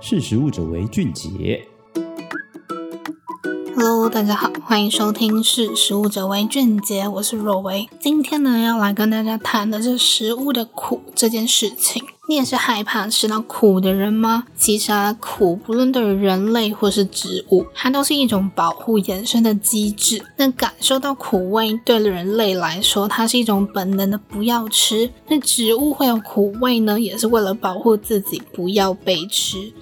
[0.00, 1.66] 识食物者为俊杰。
[3.74, 7.88] Hello，大家好，欢迎收听《识食物者为俊杰》，我是若薇。
[8.00, 12.02] 今天呢，要来跟大家谈的是食物的苦这件事情。
[12.28, 14.44] 你也是害怕吃到苦的人吗？
[14.54, 20.22] 其实啊，苦不论对于人类或是植物，它都是一种保护延伸的机制。
[20.36, 25.10] 那感受到苦味，对人类来说，它是一种本能的不要吃。
[25.28, 29.72] 那植物会有苦味呢，也是为了保护自己不要被吃。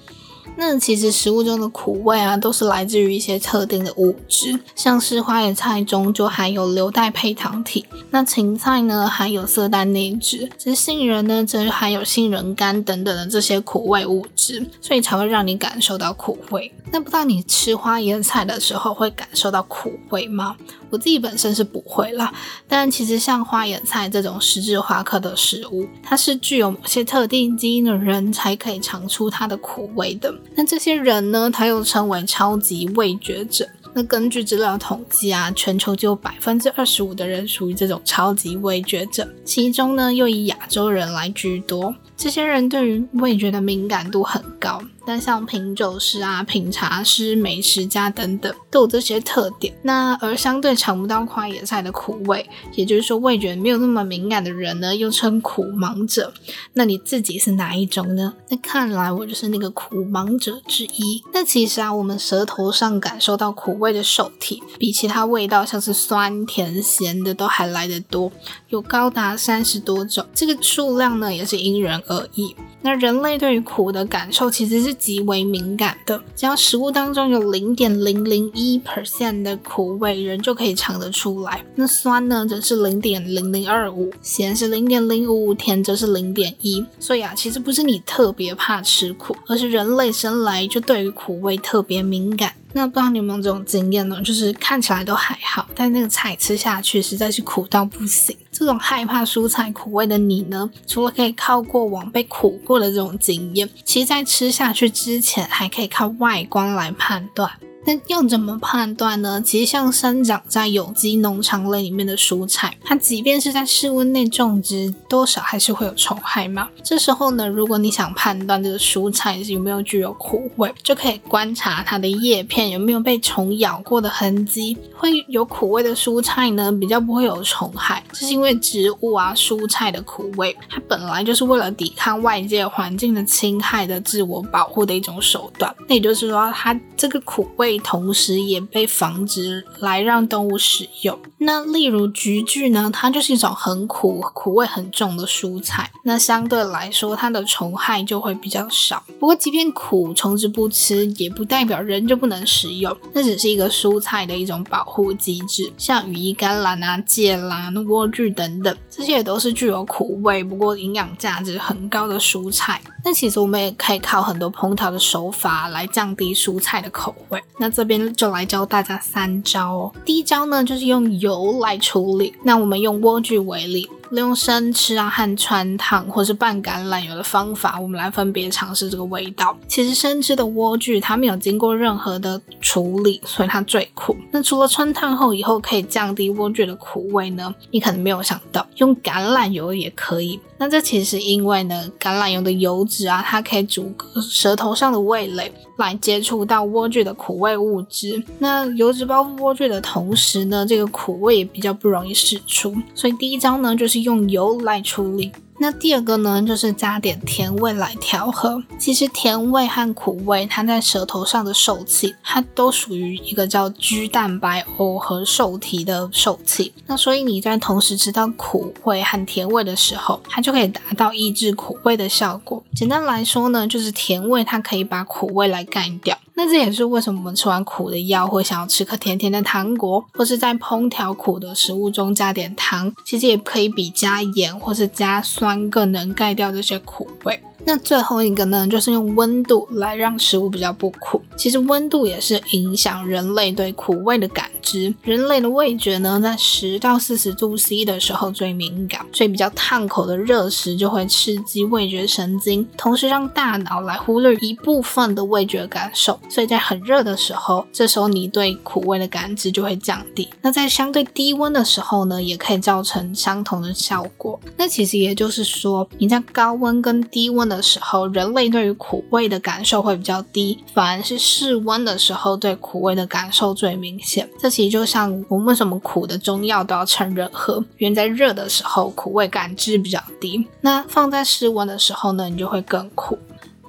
[0.55, 16.71] 那其实食物中的苦味啊，都是来自于一些特定的物质，像是花椰菜中就含有硫代配糖体，那芹菜呢含有色蛋内酯，其实杏仁呢则含有杏仁苷等等的这些苦味物质，所以才会让你感受到苦味。
[16.91, 20.55] 那不知道你吃花椰菜的时候会感受到苦味吗？
[20.89, 22.33] 我自己本身是不会啦，
[22.67, 30.33] 但其实像花椰菜这种十字花科的食物，它是具有某些特定基因的人才可以尝出它的苦味的。
[30.55, 33.67] 那这些人呢，他又称为超级味觉者。
[33.93, 41.95] 那根据资料统计啊，全球就有百分之二十五的人属于这种超级味觉者，其中呢又以亚洲人来居多。
[42.15, 44.81] 这些人对于味觉的敏感度很高。
[45.07, 49.73] 但像品酒师啊、品茶师、美食家等等都有这些特点。
[49.83, 56.33] 那而相对尝不到花野菜的苦味，也就是说味觉没有那么敏感的人呢，又称苦盲者。
[56.73, 58.33] 那你自己是哪一种呢？
[58.49, 61.23] 那看来我就是那个苦盲者之一。
[61.33, 68.29] 那其实啊，我们舌头上感受到苦味的受体，比其他味道像是酸甜咸的都还来得多，
[68.67, 70.25] 有高达三十多种。
[70.35, 72.53] 这个数量呢，也是因人而异。
[72.81, 81.63] 那人类对于苦的感受其实是极为敏感的，只要食物当中有零点零零一 percent 的苦味，人就可以尝得出来。
[81.75, 86.85] 那酸呢，则是零点零零二五，咸是零点零五五，甜则是零点一。
[86.99, 92.53] 所以啊，其实不是你特别怕吃苦，而是人类生来就对于苦味特别敏感。
[92.77, 94.21] 那不知道你有没有这种经验呢？
[94.21, 98.37] 就是看起来都还好，但那个菜吃下去实在是苦到不行。
[98.51, 107.51] 这种害怕蔬菜苦味的你呢，除了可以靠过往被苦过的这种经验，其实在吃下去之前，还可以靠外观来判断。
[107.87, 109.41] 那要怎么判断呢？
[109.41, 116.67] 其实像生长在有机农场类里面的蔬菜，它即便是在室温内种植，多少还是会有虫害嘛。
[116.83, 124.77] 这时候呢，如果你想判断这个蔬菜有没有具有苦味，就可以观察它的叶片有没有被虫咬过的痕迹。
[124.93, 135.73] 会有苦味的蔬菜呢，比较不会有虫害，这是因为植物啊蔬菜的苦味，它本来就是为了抵抗外界环境的侵害的自我保护的一种手段。
[135.87, 137.76] 那也就是说，它这个苦味。
[137.79, 141.17] 同时也被防止来让动物使用。
[141.39, 145.91] 那例如菊苣呢，它就是一种很苦、苦味很重的蔬菜。
[146.03, 149.03] 那相对来说，它的虫害就会比较少。
[149.19, 152.95] 不过，即便苦，虫子不吃，也不代表人就不能食用。
[153.13, 155.71] 那只是一个蔬菜的一种保护机制。
[155.77, 162.81] 像羽衣甘蓝啊、芥蓝、莴苣等等，这些也都是具有苦味，不过营养价值很高的蔬菜。
[163.03, 167.41] 那其实我们也可以靠很多烹调的手法来降低蔬菜的口味。
[167.57, 169.93] 那这边就来教大家三招哦。
[170.05, 172.33] 第一招呢，就是用油来处理。
[172.43, 173.89] 那我们用莴苣为例。
[174.09, 179.53] 利用生吃啊和穿烫或是拌橄榄油的方法，我们来分别尝试这个味道。
[179.67, 184.15] 其实生吃的莴苣它没有经过任何的处理，所以它最苦。
[184.31, 187.53] 那除了穿烫后以后可以降低莴苣的苦味呢？
[187.69, 190.39] 你可能没有想到，用橄榄油也可以。
[190.57, 198.23] 那这其实因为呢，橄榄油的油脂啊，它可以阻隔舌头上的味蕾，来接触到莴苣的苦味物质。
[198.39, 202.73] 那油脂包覆莴苣的同时呢，这个苦味也比较不容易释出。
[202.95, 203.97] 所以第一招呢，就是。
[204.07, 205.31] 用油来处理。
[205.59, 208.63] 那第二个呢，就是加点甜味来调和。
[208.77, 216.73] 其实甜味和苦味，它在舌头上的受器，它都属于一个叫 G 蛋白耦合受体的受器。
[216.85, 222.63] 那所以你在同时吃到苦味和甜味的时候，它就可以达到抑制苦味的效果。
[222.75, 226.16] 简单来说呢，就是甜味它可以把苦味来干掉。
[226.39, 237.41] 那这也是为什么我们吃完苦的药会想要吃颗甜甜的糖果，或是在烹调苦的食物中加点糖，其实也可以比加盐或是加酸更能盖掉这些苦味。
[237.65, 241.21] 那最后一个呢，就是用温度来让食物比较不苦。
[241.35, 244.93] 其实温度也是影响人类对苦味的感知。
[245.03, 256.19] 人类的味觉呢，在十到四十度 C 的时候最敏感，所以比较烫口的热食就会刺激味觉神经，同时让大脑来忽略一部分的味觉感受。
[256.29, 260.27] 所以在很热的时候，这时候你对苦味的感知就会降低。
[260.41, 264.39] 那在相对低温的时候呢，也可以造成相同的效果。
[264.57, 274.29] 那其实也就是说，你在高温跟低温的时候，人类对于苦味的感受会比较低，反而是室温的时候对苦味的感受最明显。
[274.39, 280.47] 这其实就像我们为什么苦的中药都要趁热喝，因为在热的时候苦味感知比较低。
[280.61, 283.17] 那放在室温的时候呢，你就会更苦。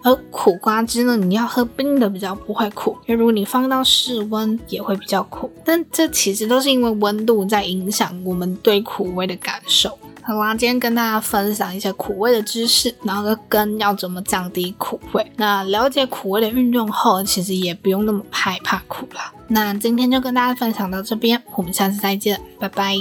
[0.04, 5.50] 而苦瓜汁呢，你要喝冰的比较不会苦，因为如果你放到室温也会比较苦。
[5.64, 9.98] 但这其实都是因为温度在影响我们对苦味的感受。
[10.28, 15.26] 好啦，今天跟大家分享一些苦味的知识，然后跟要怎么降低苦味。
[15.36, 19.20] 那了解苦味的运用后，其实也不用那么害怕苦了。
[19.46, 22.96] 那今天就跟大家分享到这边，我们下次再见，拜拜。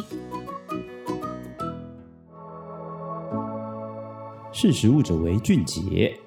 [4.53, 6.17] 识食物者为俊杰。